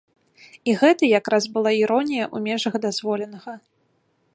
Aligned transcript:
І 0.71 0.75
гэта 0.81 1.09
якраз 1.19 1.43
была 1.57 1.71
іронія 1.83 2.25
ў 2.35 2.51
межах 2.51 2.73
дазволенага. 2.87 3.53